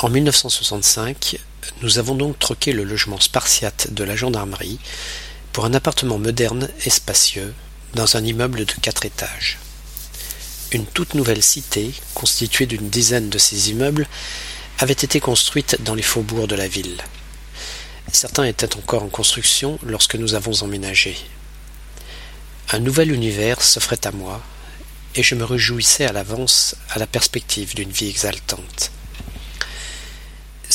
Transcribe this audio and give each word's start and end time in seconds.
En 0.00 0.08
1965, 0.10 1.40
nous 1.82 1.98
avons 1.98 2.14
donc 2.14 2.38
troqué 2.38 2.72
le 2.72 2.84
logement 2.84 3.18
spartiate 3.18 3.92
de 3.92 4.04
la 4.04 4.14
gendarmerie 4.14 4.78
pour 5.52 5.64
un 5.64 5.74
appartement 5.74 6.18
moderne 6.18 6.68
et 6.84 6.90
spacieux 6.90 7.52
dans 7.94 8.16
un 8.16 8.22
immeuble 8.22 8.64
de 8.64 8.72
quatre 8.80 9.06
étages. 9.06 9.58
Une 10.70 10.86
toute 10.86 11.14
nouvelle 11.14 11.42
cité, 11.42 11.90
constituée 12.14 12.66
d'une 12.66 12.88
dizaine 12.88 13.28
de 13.28 13.38
ces 13.38 13.70
immeubles, 13.70 14.06
avait 14.78 14.92
été 14.92 15.18
construite 15.18 15.82
dans 15.82 15.96
les 15.96 16.02
faubourgs 16.02 16.46
de 16.46 16.54
la 16.54 16.68
ville. 16.68 17.02
Certains 18.12 18.44
étaient 18.44 18.76
encore 18.76 19.02
en 19.02 19.08
construction 19.08 19.80
lorsque 19.82 20.14
nous 20.14 20.34
avons 20.34 20.62
emménagé. 20.62 21.16
Un 22.70 22.78
nouvel 22.78 23.10
univers 23.10 23.60
s'offrait 23.60 24.06
à 24.06 24.12
moi, 24.12 24.42
et 25.16 25.24
je 25.24 25.34
me 25.34 25.44
réjouissais 25.44 26.06
à 26.06 26.12
l'avance 26.12 26.76
à 26.90 27.00
la 27.00 27.08
perspective 27.08 27.74
d'une 27.74 27.90
vie 27.90 28.08
exaltante. 28.08 28.92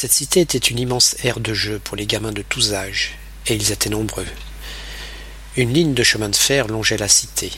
Cette 0.00 0.14
cité 0.14 0.40
était 0.40 0.56
une 0.56 0.78
immense 0.78 1.14
aire 1.24 1.40
de 1.40 1.52
jeu 1.52 1.78
pour 1.78 1.94
les 1.94 2.06
gamins 2.06 2.32
de 2.32 2.40
tous 2.40 2.72
âges, 2.72 3.18
et 3.46 3.54
ils 3.54 3.70
étaient 3.70 3.90
nombreux. 3.90 4.24
Une 5.58 5.74
ligne 5.74 5.92
de 5.92 6.02
chemin 6.02 6.30
de 6.30 6.36
fer 6.36 6.68
longeait 6.68 6.96
la 6.96 7.06
cité, 7.06 7.52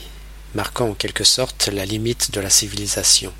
marquant 0.53 0.89
en 0.89 0.93
quelque 0.93 1.23
sorte 1.23 1.69
la 1.71 1.85
limite 1.85 2.31
de 2.31 2.41
la 2.41 2.49
civilisation. 2.49 3.31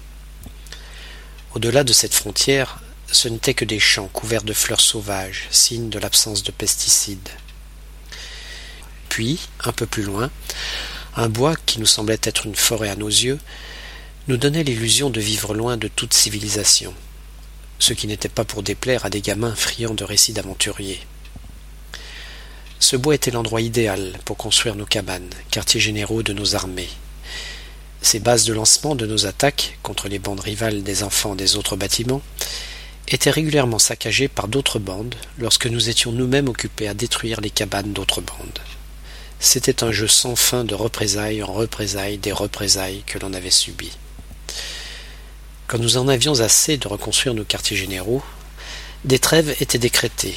Au-delà 1.53 1.83
de 1.83 1.91
cette 1.91 2.13
frontière, 2.13 2.79
ce 3.11 3.27
n'étaient 3.27 3.53
que 3.53 3.65
des 3.65 3.77
champs 3.77 4.07
couverts 4.07 4.43
de 4.43 4.53
fleurs 4.53 4.79
sauvages, 4.79 5.49
signe 5.51 5.89
de 5.89 5.99
l'absence 5.99 6.41
de 6.43 6.53
pesticides. 6.53 7.27
Puis, 9.09 9.49
un 9.65 9.73
peu 9.73 9.85
plus 9.85 10.03
loin, 10.03 10.31
un 11.17 11.27
bois 11.27 11.57
qui 11.65 11.81
nous 11.81 11.85
semblait 11.85 12.21
être 12.23 12.45
une 12.45 12.55
forêt 12.55 12.87
à 12.87 12.95
nos 12.95 13.09
yeux, 13.09 13.39
nous 14.29 14.37
donnait 14.37 14.63
l'illusion 14.63 15.09
de 15.09 15.19
vivre 15.19 15.53
loin 15.53 15.75
de 15.75 15.89
toute 15.89 16.13
civilisation, 16.13 16.95
ce 17.83 17.91
qui 17.91 18.07
n'était 18.07 18.29
pas 18.29 18.45
pour 18.45 18.63
déplaire 18.63 19.05
à 19.05 19.09
des 19.09 19.19
gamins 19.19 19.55
friands 19.55 19.93
de 19.93 20.05
récits 20.05 20.31
d'aventuriers. 20.31 21.01
Ce 22.79 22.95
bois 22.95 23.15
était 23.15 23.31
l'endroit 23.31 23.59
idéal 23.59 24.13
pour 24.23 24.37
construire 24.37 24.75
nos 24.75 24.85
cabanes, 24.85 25.29
quartiers 25.51 25.81
généraux 25.81 26.23
de 26.23 26.31
nos 26.31 26.55
armées. 26.55 26.87
Ces 28.01 28.21
bases 28.21 28.45
de 28.45 28.53
lancement 28.53 28.95
de 28.95 29.05
nos 29.05 29.25
attaques 29.25 29.77
contre 29.83 30.07
les 30.07 30.19
bandes 30.19 30.39
rivales 30.39 30.81
des 30.83 31.03
enfants 31.03 31.35
des 31.35 31.57
autres 31.57 31.75
bâtiments 31.75 32.21
étaient 33.09 33.29
régulièrement 33.29 33.79
saccagées 33.79 34.29
par 34.29 34.47
d'autres 34.47 34.79
bandes 34.79 35.15
lorsque 35.37 35.67
nous 35.67 35.89
étions 35.89 36.13
nous-mêmes 36.13 36.47
occupés 36.47 36.87
à 36.87 36.93
détruire 36.93 37.41
les 37.41 37.49
cabanes 37.49 37.91
d'autres 37.91 38.21
bandes. 38.21 38.59
C'était 39.41 39.83
un 39.83 39.91
jeu 39.91 40.07
sans 40.07 40.37
fin 40.37 40.63
de 40.63 40.73
représailles 40.73 41.43
en 41.43 41.51
représailles 41.51 42.17
des 42.17 42.31
représailles 42.31 43.03
que 43.05 43.19
l'on 43.19 43.33
avait 43.33 43.51
subies. 43.51 43.97
Quand 45.67 45.79
nous 45.79 45.97
en 45.97 46.07
avions 46.07 46.39
assez 46.41 46.77
de 46.77 46.87
reconstruire 46.87 47.33
nos 47.33 47.45
quartiers 47.45 47.77
généraux, 47.77 48.23
des 49.05 49.19
trêves 49.19 49.55
étaient 49.59 49.77
décrétées 49.77 50.35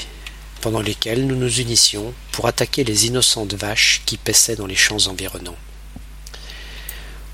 pendant 0.60 0.80
lesquelles 0.80 1.26
nous 1.26 1.36
nous 1.36 1.60
unissions 1.60 2.14
pour 2.32 2.46
attaquer 2.46 2.84
les 2.84 3.06
innocentes 3.06 3.54
vaches 3.54 4.02
qui 4.06 4.16
paissaient 4.16 4.56
dans 4.56 4.66
les 4.66 4.76
champs 4.76 5.06
environnants. 5.06 5.56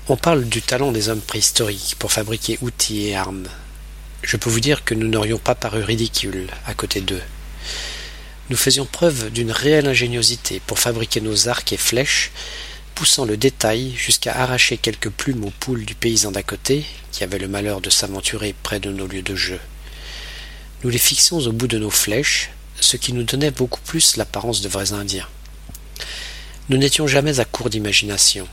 On 0.09 0.17
parle 0.17 0.45
du 0.45 0.61
talent 0.61 0.91
des 0.91 1.07
hommes 1.09 1.21
préhistoriques 1.21 1.95
pour 1.97 2.11
fabriquer 2.11 2.57
outils 2.61 3.07
et 3.07 3.15
armes. 3.15 3.47
Je 4.21 4.37
peux 4.37 4.49
vous 4.49 4.59
dire 4.59 4.83
que 4.83 4.93
nous 4.93 5.07
n'aurions 5.07 5.37
pas 5.37 5.55
paru 5.55 5.81
ridicules 5.81 6.49
à 6.65 6.73
côté 6.73 6.99
d'eux. 6.99 7.21
Nous 8.49 8.57
faisions 8.57 8.85
preuve 8.85 9.31
d'une 9.31 9.51
réelle 9.51 9.87
ingéniosité 9.87 10.61
pour 10.67 10.77
fabriquer 10.77 11.21
nos 11.21 11.47
arcs 11.47 11.71
et 11.71 11.77
flèches, 11.77 12.31
poussant 12.93 13.25
le 13.25 13.37
détail 13.37 13.93
jusqu'à 13.95 14.35
arracher 14.35 14.77
quelques 14.77 15.09
plumes 15.09 15.43
aux 15.43 15.51
poules 15.51 15.85
du 15.85 15.95
paysan 15.95 16.31
d'à 16.31 16.43
côté, 16.43 16.85
qui 17.11 17.23
avait 17.23 17.39
le 17.39 17.47
malheur 17.47 17.81
de 17.81 17.89
s'aventurer 17.89 18.55
près 18.63 18.79
de 18.79 18.91
nos 18.91 19.07
lieux 19.07 19.21
de 19.21 19.35
jeu. 19.35 19.59
Nous 20.83 20.89
les 20.89 20.97
fixions 20.97 21.39
au 21.39 21.51
bout 21.51 21.67
de 21.67 21.77
nos 21.77 21.89
flèches, 21.89 22.51
ce 22.79 22.97
qui 22.97 23.13
nous 23.13 23.23
donnait 23.23 23.51
beaucoup 23.51 23.79
plus 23.81 24.17
l'apparence 24.17 24.61
de 24.61 24.69
vrais 24.69 24.93
Indiens. 24.93 25.27
Nous 26.69 26.77
n'étions 26.77 27.07
jamais 27.07 27.39
à 27.39 27.45
court 27.45 27.69
d'imagination. 27.69 28.47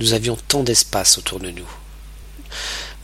Nous 0.00 0.12
avions 0.12 0.36
tant 0.48 0.62
d'espace 0.62 1.18
autour 1.18 1.40
de 1.40 1.50
nous. 1.50 1.68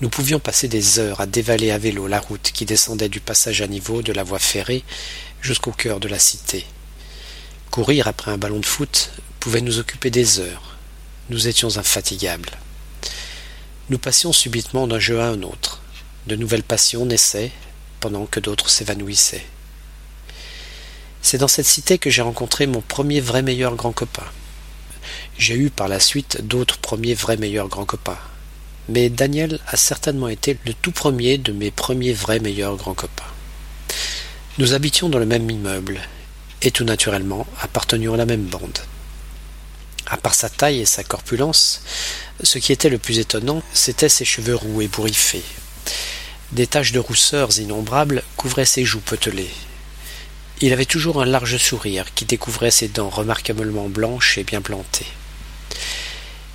Nous 0.00 0.08
pouvions 0.08 0.38
passer 0.38 0.68
des 0.68 0.98
heures 0.98 1.20
à 1.20 1.26
dévaler 1.26 1.70
à 1.70 1.78
vélo 1.78 2.06
la 2.06 2.20
route 2.20 2.50
qui 2.52 2.64
descendait 2.64 3.08
du 3.08 3.20
passage 3.20 3.62
à 3.62 3.66
niveau 3.66 4.02
de 4.02 4.12
la 4.12 4.22
voie 4.22 4.38
ferrée 4.38 4.84
jusqu'au 5.40 5.72
cœur 5.72 6.00
de 6.00 6.08
la 6.08 6.18
cité. 6.18 6.64
Courir 7.70 8.08
après 8.08 8.30
un 8.30 8.38
ballon 8.38 8.60
de 8.60 8.66
foot 8.66 9.10
pouvait 9.48 9.62
nous 9.62 9.78
occuper 9.78 10.10
des 10.10 10.40
heures. 10.40 10.76
Nous 11.30 11.48
étions 11.48 11.78
infatigables. 11.78 12.50
Nous 13.88 13.96
passions 13.96 14.34
subitement 14.34 14.86
d'un 14.86 14.98
jeu 14.98 15.20
à 15.20 15.28
un 15.28 15.40
autre. 15.40 15.80
De 16.26 16.36
nouvelles 16.36 16.62
passions 16.62 17.06
naissaient 17.06 17.50
pendant 17.98 18.26
que 18.26 18.40
d'autres 18.40 18.68
s'évanouissaient. 18.68 19.46
C'est 21.22 21.38
dans 21.38 21.48
cette 21.48 21.64
cité 21.64 21.96
que 21.96 22.10
j'ai 22.10 22.20
rencontré 22.20 22.66
mon 22.66 22.82
premier 22.82 23.22
vrai 23.22 23.40
meilleur 23.40 23.74
grand 23.74 23.92
copain. 23.92 24.26
J'ai 25.38 25.54
eu 25.54 25.70
par 25.70 25.88
la 25.88 25.98
suite 25.98 26.46
d'autres 26.46 26.76
premiers 26.76 27.14
vrais 27.14 27.38
meilleurs 27.38 27.68
grands 27.68 27.86
copains. 27.86 28.18
Mais 28.90 29.08
Daniel 29.08 29.60
a 29.66 29.78
certainement 29.78 30.28
été 30.28 30.58
le 30.66 30.74
tout 30.74 30.92
premier 30.92 31.38
de 31.38 31.52
mes 31.52 31.70
premiers 31.70 32.12
vrais 32.12 32.38
meilleurs 32.38 32.76
grands 32.76 32.92
copains. 32.92 33.32
Nous 34.58 34.74
habitions 34.74 35.08
dans 35.08 35.18
le 35.18 35.24
même 35.24 35.48
immeuble, 35.48 36.02
et 36.60 36.70
tout 36.70 36.84
naturellement 36.84 37.46
appartenions 37.62 38.12
à 38.12 38.18
la 38.18 38.26
même 38.26 38.44
bande. 38.44 38.78
À 40.08 40.16
part 40.16 40.34
sa 40.34 40.48
taille 40.48 40.80
et 40.80 40.86
sa 40.86 41.04
corpulence, 41.04 41.82
ce 42.42 42.58
qui 42.58 42.72
était 42.72 42.88
le 42.88 42.98
plus 42.98 43.18
étonnant, 43.18 43.62
c'étaient 43.72 44.08
ses 44.08 44.24
cheveux 44.24 44.54
roux 44.54 44.80
et 44.82 44.88
bourriffés. 44.88 45.44
Des 46.52 46.66
taches 46.66 46.92
de 46.92 46.98
rousseurs 46.98 47.58
innombrables 47.58 48.22
couvraient 48.36 48.64
ses 48.64 48.84
joues 48.84 49.00
potelées, 49.00 49.50
il 50.60 50.72
avait 50.72 50.86
toujours 50.86 51.22
un 51.22 51.24
large 51.24 51.56
sourire 51.56 52.12
qui 52.14 52.24
découvrait 52.24 52.72
ses 52.72 52.88
dents 52.88 53.10
remarquablement 53.10 53.88
blanches 53.88 54.38
et 54.38 54.44
bien 54.44 54.60
plantées. 54.60 55.06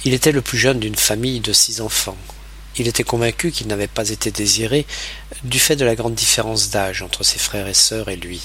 Il 0.04 0.14
était 0.14 0.34
le 0.34 0.42
plus 0.42 0.58
jeune 0.58 0.80
d'une 0.80 0.98
famille 0.98 1.40
de 1.40 1.54
six 1.54 1.80
enfants. 1.80 2.18
Il 2.78 2.90
était 2.90 3.06
convaincu 3.06 3.52
qu'il 3.52 3.68
n'avait 3.68 3.88
pas 3.88 4.10
été 4.10 4.30
désiré 4.30 4.86
du 5.46 5.58
fait 5.58 5.78
de 5.78 5.86
la 5.86 5.96
grande 5.96 6.16
différence 6.16 6.70
d'âge 6.70 7.02
entre 7.02 7.24
ses 7.24 7.40
frères 7.40 7.70
et 7.70 7.74
sœurs 7.74 8.10
et 8.10 8.18
lui. 8.18 8.42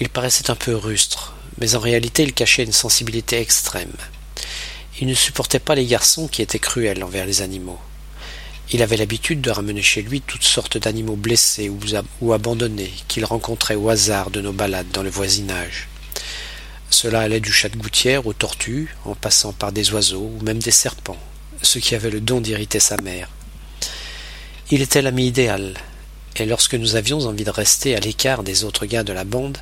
Il 0.00 0.08
paraissait 0.08 0.50
un 0.50 0.56
peu 0.56 0.74
rustre, 0.74 1.34
mais 1.60 1.74
en 1.74 1.80
réalité 1.80 2.22
il 2.22 2.32
cachait 2.32 2.64
une 2.64 2.72
sensibilité 2.72 3.38
extrême. 3.38 3.92
Il 5.00 5.06
ne 5.06 5.14
supportait 5.14 5.60
pas 5.60 5.74
les 5.74 5.86
garçons 5.86 6.28
qui 6.28 6.42
étaient 6.42 6.58
cruels 6.58 7.04
envers 7.04 7.26
les 7.26 7.42
animaux. 7.42 7.78
Il 8.72 8.82
avait 8.82 8.96
l'habitude 8.96 9.40
de 9.40 9.50
ramener 9.50 9.82
chez 9.82 10.02
lui 10.02 10.20
toutes 10.20 10.44
sortes 10.44 10.78
d'animaux 10.78 11.16
blessés 11.16 11.70
ou, 12.20 12.32
abandonnés 12.32 12.92
qu'il 13.08 13.24
rencontrait 13.24 13.74
au 13.74 13.88
hasard 13.88 14.30
de 14.30 14.40
nos 14.40 14.52
balades 14.52 14.90
dans 14.92 15.02
le 15.02 15.10
voisinage. 15.10 15.88
Cela 16.88 17.20
allait 17.20 17.40
du 17.40 17.52
chat 17.52 17.68
de 17.68 17.76
gouttière 17.76 18.26
aux 18.26 18.32
tortues, 18.32 18.94
en 19.04 19.14
passant 19.14 19.52
par 19.52 19.72
des 19.72 19.92
oiseaux 19.92 20.30
ou 20.38 20.44
même 20.44 20.58
des 20.58 20.70
serpents, 20.70 21.18
ce 21.62 21.78
qui 21.78 21.94
avait 21.94 22.10
le 22.10 22.20
don 22.20 22.40
d'irriter 22.40 22.78
sa 22.78 22.96
mère. 22.98 23.28
Il 24.70 24.82
était 24.82 25.02
l'ami 25.02 25.26
idéal, 25.26 25.74
et 26.36 26.46
lorsque 26.46 26.74
nous 26.74 26.94
avions 26.94 27.20
envie 27.26 27.44
de 27.44 27.50
rester 27.50 27.96
à 27.96 28.00
l'écart 28.00 28.44
des 28.44 28.64
autres 28.64 28.86
gars 28.86 29.02
de 29.02 29.12
la 29.12 29.24
bande, 29.24 29.58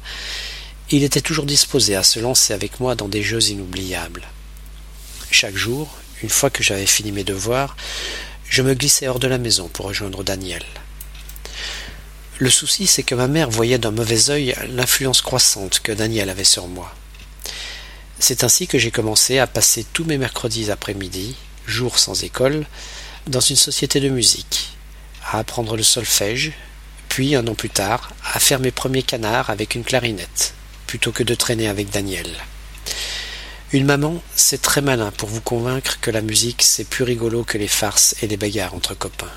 il 0.91 1.03
était 1.03 1.21
toujours 1.21 1.45
disposé 1.45 1.97
à 1.97 2.03
se 2.03 2.19
lancer 2.19 2.55
avec 2.55 2.81
moi 2.81 2.95
dans 2.95 3.09
des 3.09 3.23
jeux 3.23 3.51
inoubliables. 3.51 4.27
Chaque 5.31 5.57
jour, 5.57 5.95
une 6.23 6.31
fois 6.31 6.49
que 6.49 6.63
j'avais 6.63 6.87
fini 6.87 7.13
mes 7.13 7.25
devoirs, 7.25 7.77
je 8.49 8.63
me 8.63 8.75
glissais 8.75 9.07
hors 9.07 9.19
de 9.19 9.29
la 9.29 9.37
maison 9.37 9.69
pour 9.69 9.87
rejoindre 9.87 10.25
Daniel. 10.25 10.65
Le 12.39 12.49
souci, 12.49 12.87
c'est 12.87 13.03
que 13.03 13.15
ma 13.15 13.29
mère 13.29 13.51
voyait 13.51 13.79
d'un 13.79 13.91
mauvais 13.91 14.31
œil 14.31 14.55
l'influence 14.71 15.21
croissante 15.21 15.81
que 15.81 15.93
Daniel 15.93 16.31
avait 16.31 16.45
sur 16.45 16.69
moi. 16.69 16.95
C'est 18.19 18.43
ainsi 18.43 18.67
que 18.67 18.79
j'ai 18.79 18.91
commencé 18.91 19.39
à 19.39 19.47
passer 19.47 19.85
tous 19.93 20.05
mes 20.05 20.19
mercredis 20.19 20.71
après-midi, 20.71 21.37
jours 21.67 21.99
sans 21.99 22.25
école, 22.25 22.65
dans 23.27 23.41
une 23.41 23.57
société 23.57 24.01
de 24.01 24.09
musique, 24.09 24.71
à 25.23 25.39
apprendre 25.39 25.77
le 25.77 25.83
solfège, 25.83 26.53
puis, 27.09 27.35
un 27.35 27.47
an 27.47 27.55
plus 27.55 27.71
tard, 27.71 28.13
à 28.33 28.39
faire 28.39 28.61
mes 28.61 28.71
premiers 28.71 29.03
canards 29.03 29.51
avec 29.51 29.75
une 29.75 29.85
clarinette, 29.85 30.55
plutôt 30.89 31.13
que 31.13 31.23
de 31.23 31.37
traîner 31.37 31.69
avec 31.69 31.91
Daniel. 31.91 32.27
Une 33.73 33.85
maman, 33.85 34.21
c'est 34.35 34.63
très 34.63 34.81
malin 34.81 35.13
pour 35.13 35.29
vous 35.29 35.43
convaincre 35.43 35.99
que 36.01 36.11
la 36.11 36.23
musique, 36.23 36.63
c'est 36.63 36.89
plus 36.89 37.05
rigolo 37.05 37.45
que 37.45 37.59
les 37.59 37.69
farces 37.69 38.17
et 38.23 38.27
les 38.27 38.39
bagarres 38.39 38.75
entre 38.75 38.95
copains. 38.95 39.31